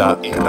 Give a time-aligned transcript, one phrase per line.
[0.00, 0.39] En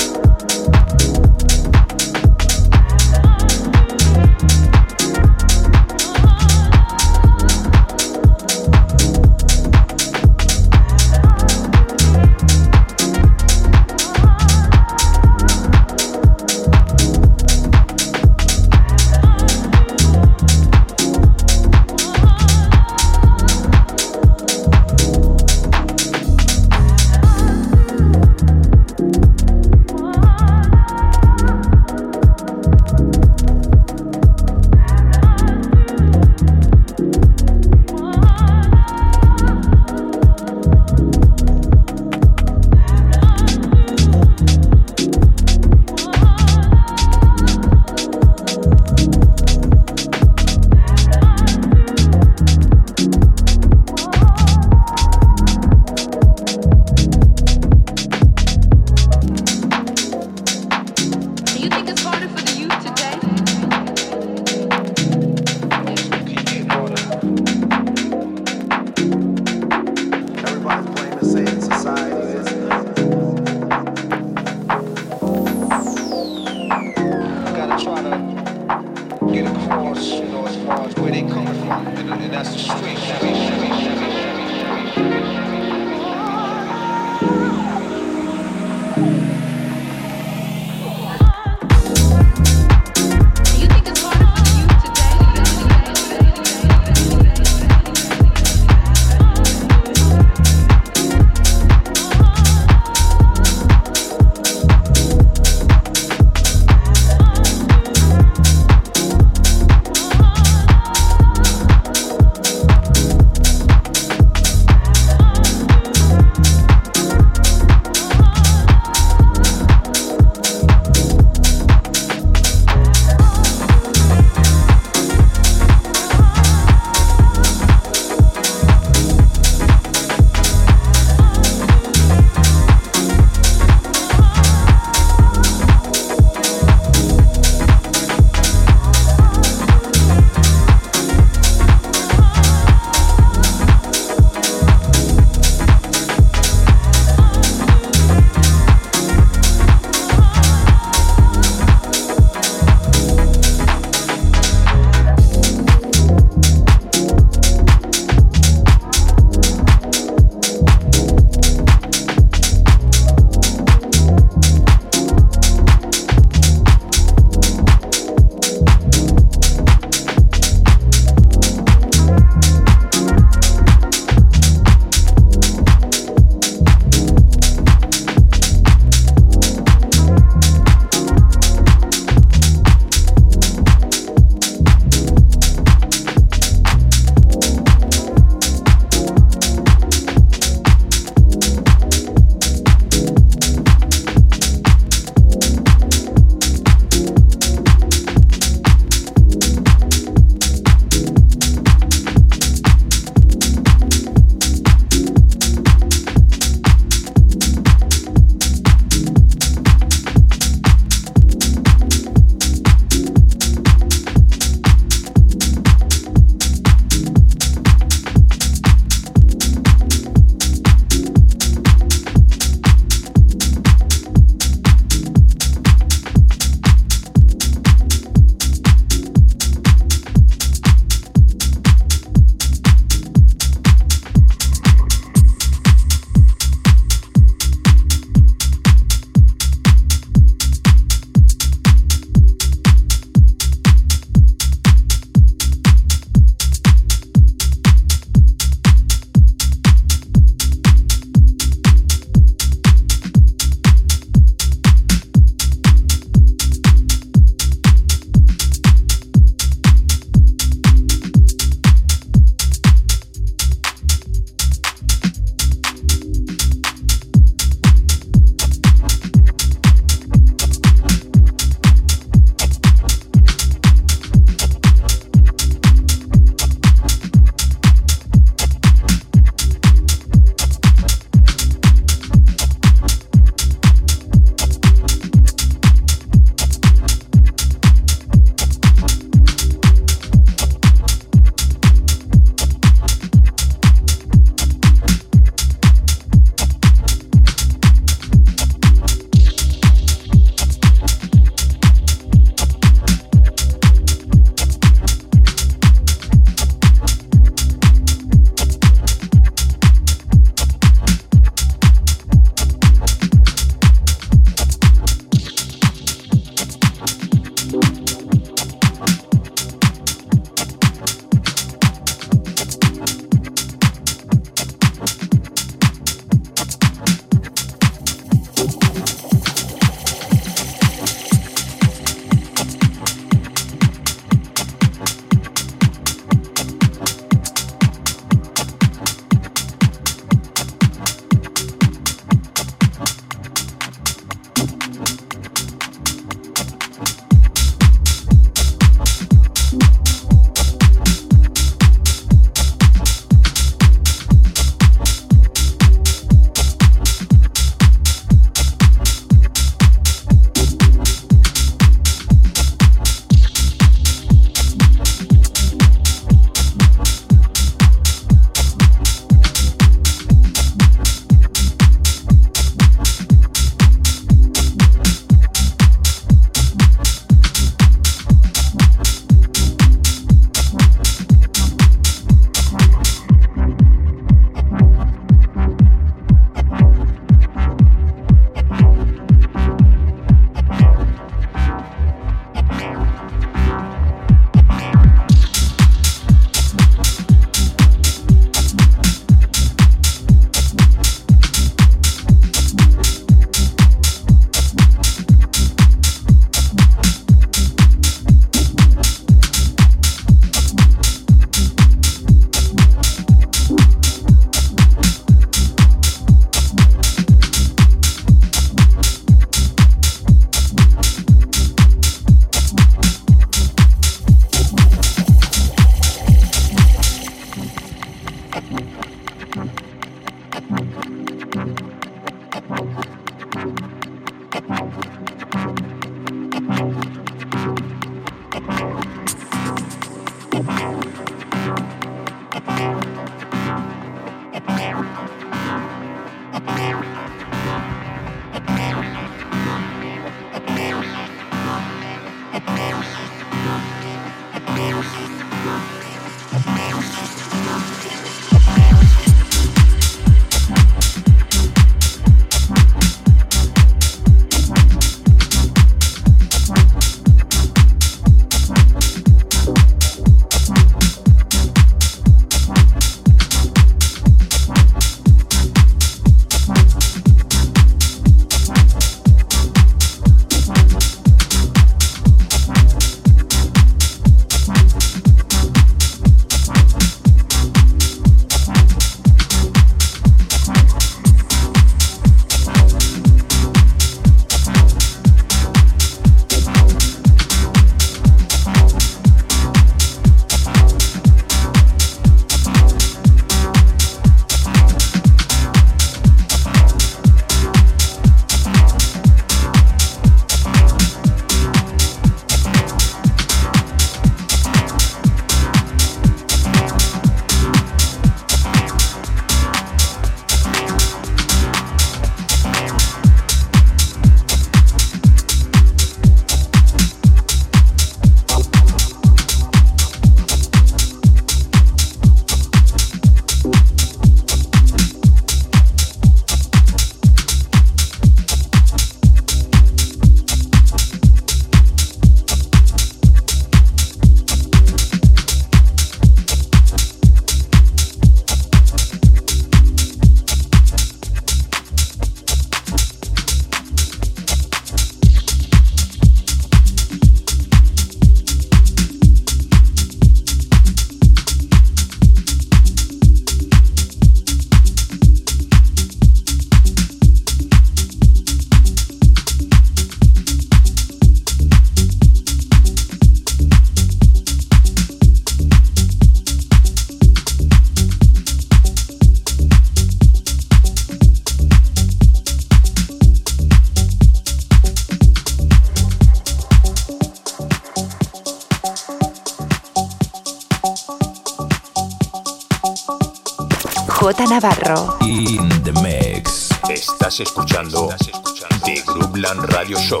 [599.68, 600.00] Radio Show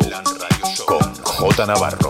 [0.86, 2.07] con J Navarro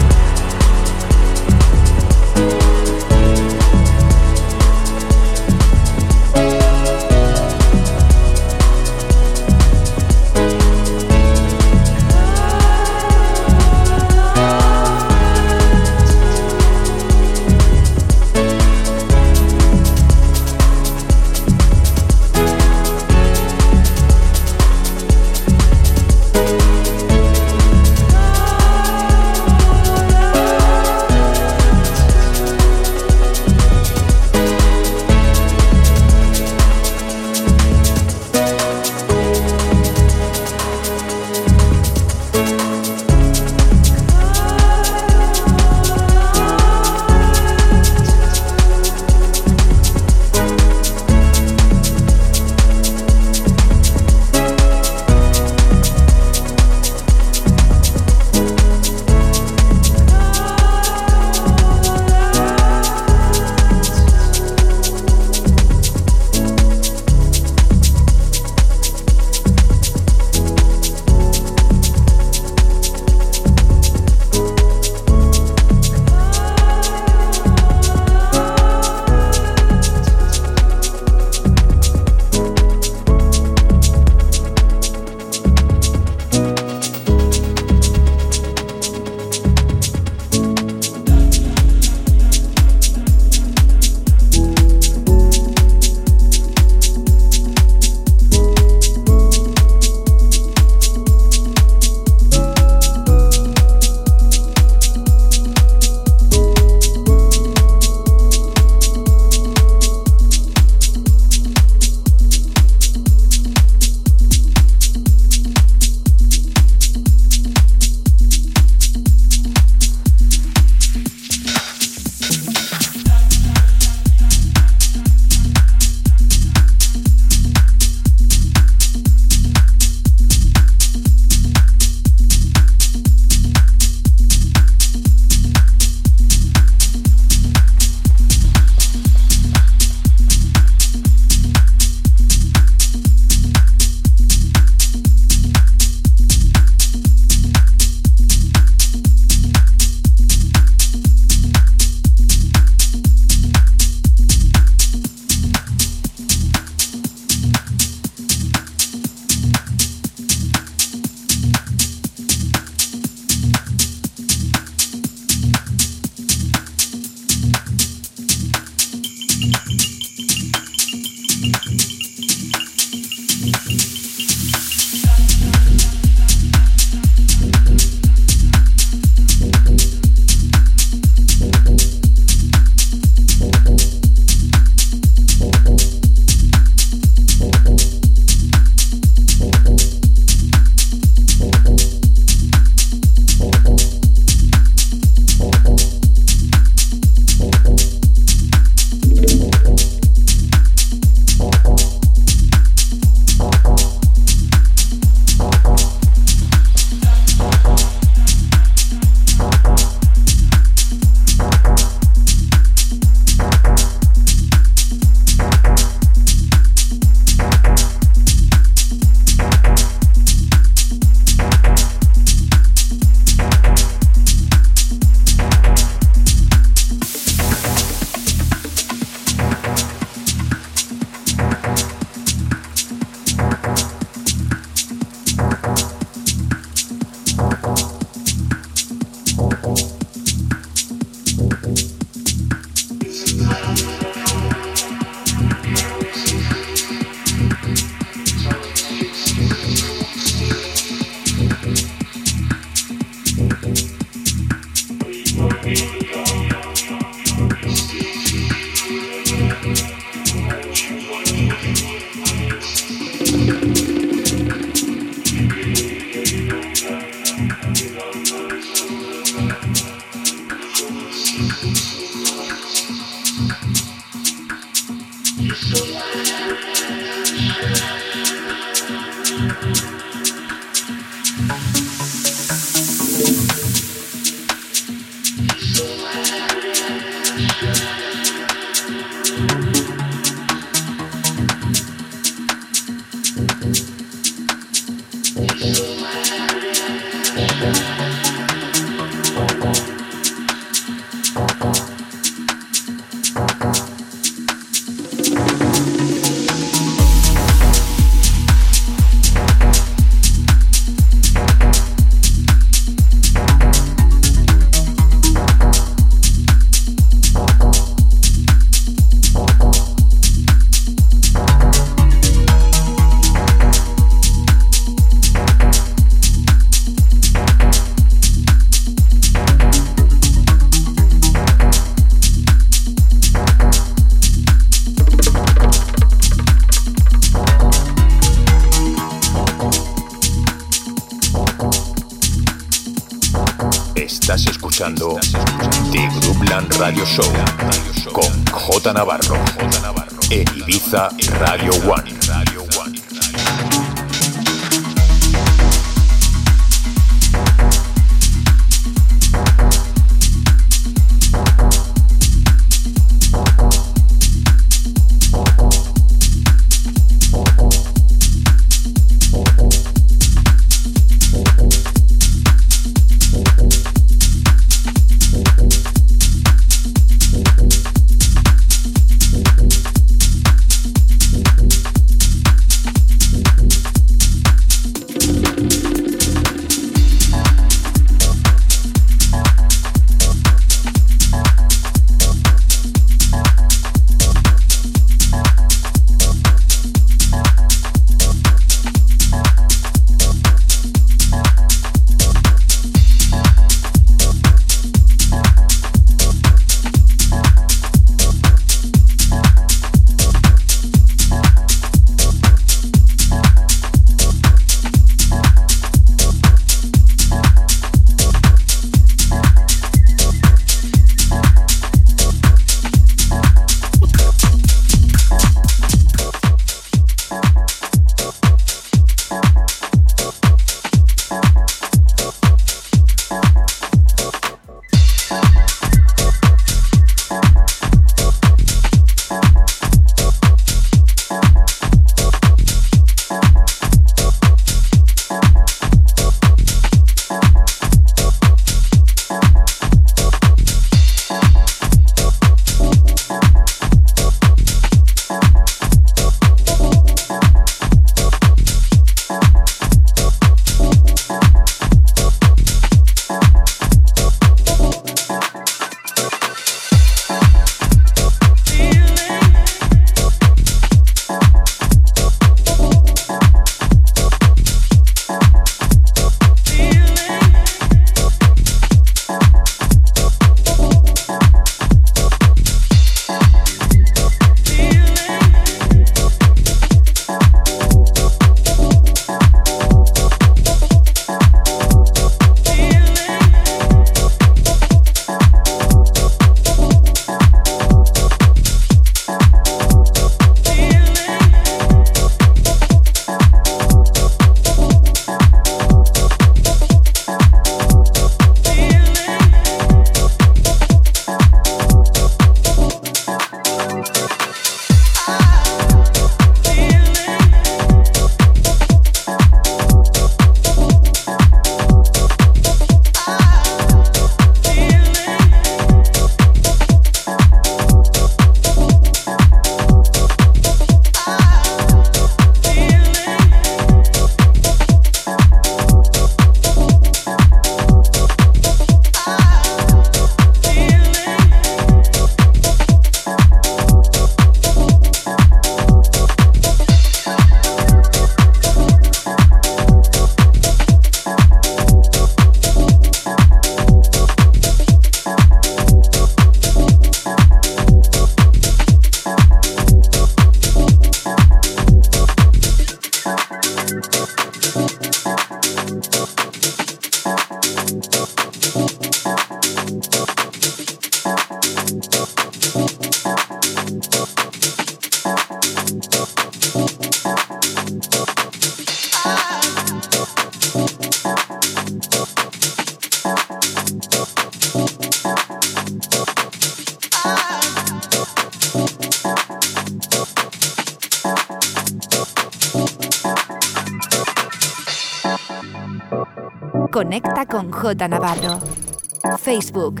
[599.84, 600.00] Facebook,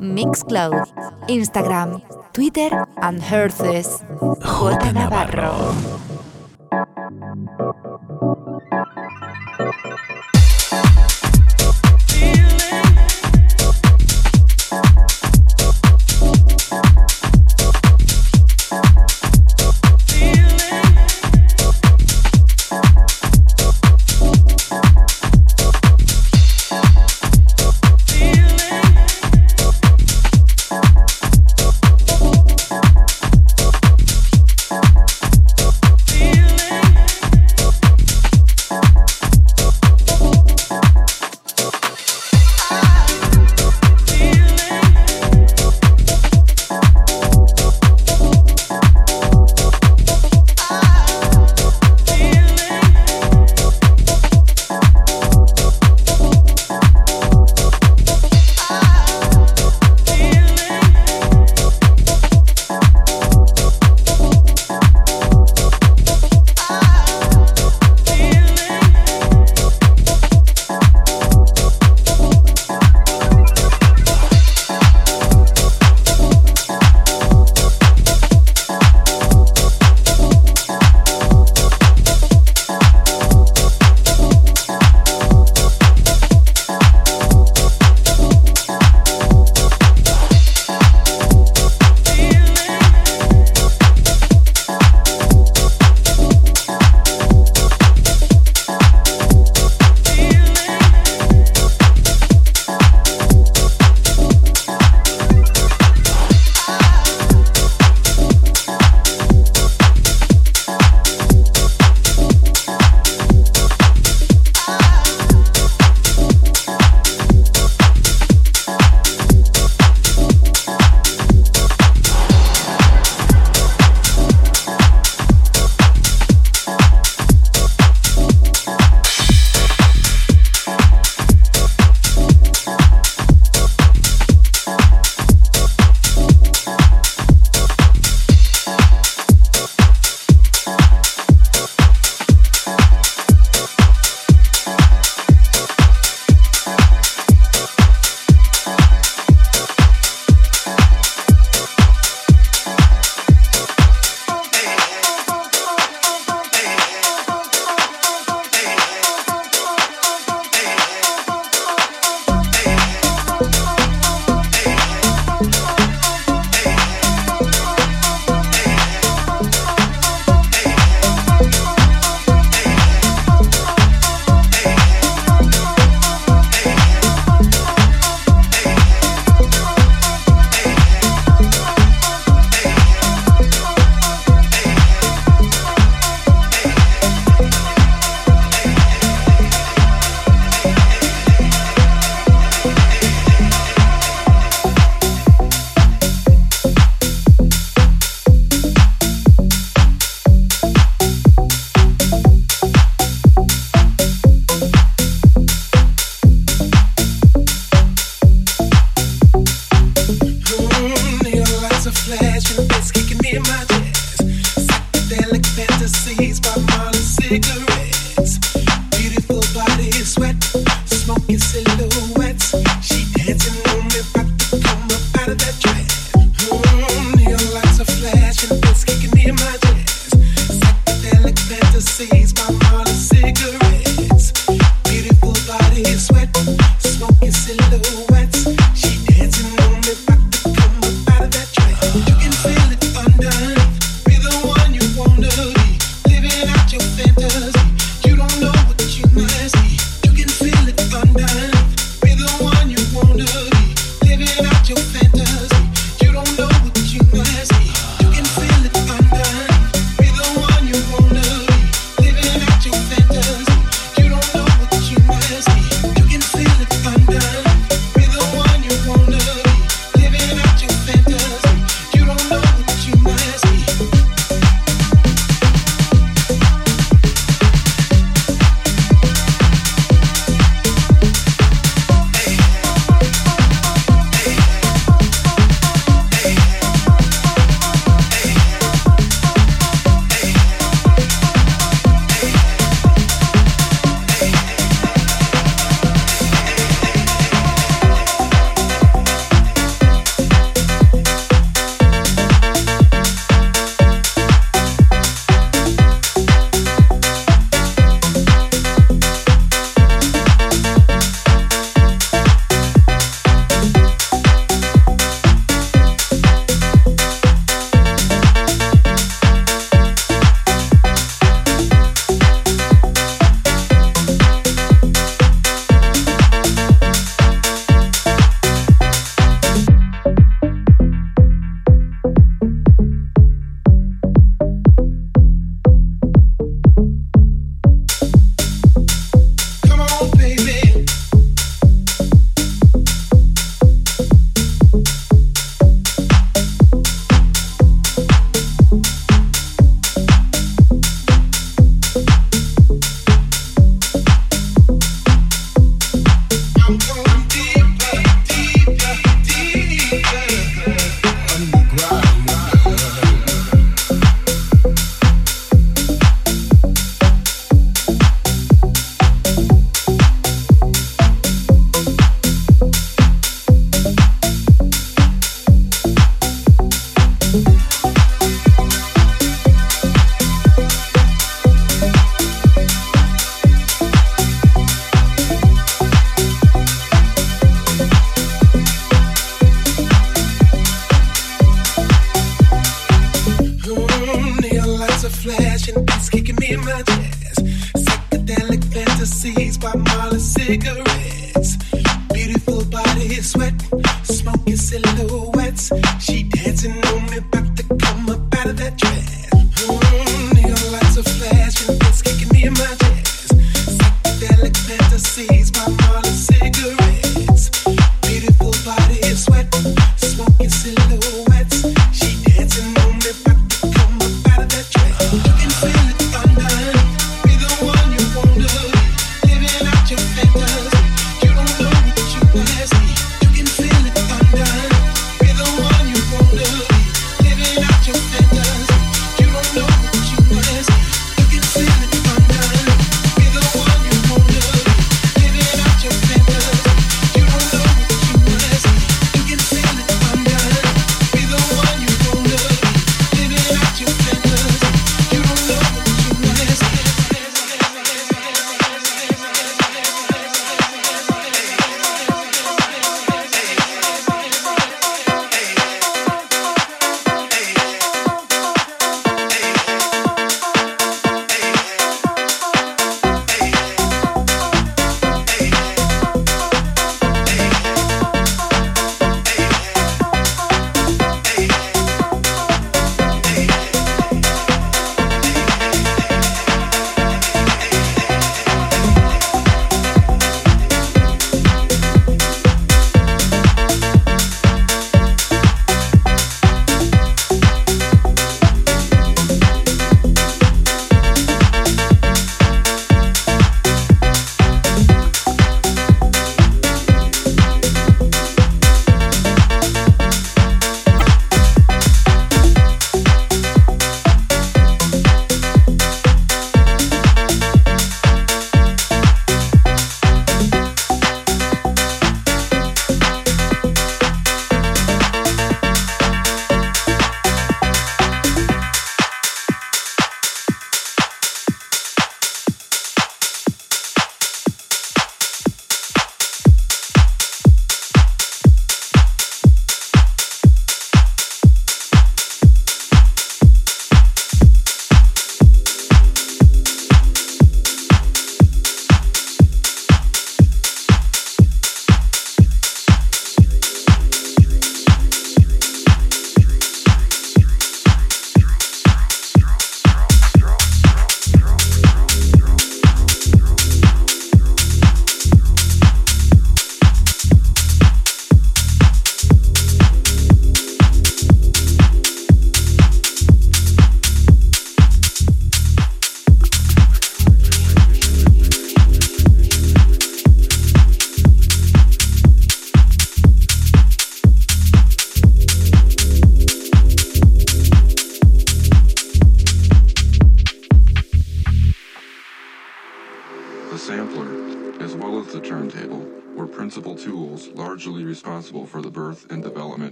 [0.00, 0.92] Mixcloud,
[1.28, 2.02] Instagram,
[2.32, 4.04] Twitter and Herces.
[4.20, 6.11] J Navarro.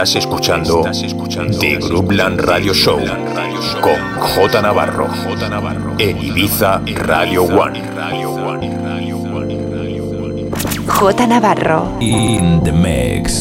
[0.00, 0.82] Estás escuchando
[1.60, 3.00] The Groupland Radio Show
[3.82, 5.08] con J Navarro.
[5.98, 7.82] En Ibiza Radio One.
[10.86, 11.98] J Navarro.
[12.00, 13.39] In the mix.